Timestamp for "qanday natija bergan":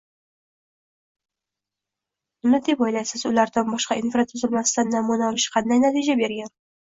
5.57-6.53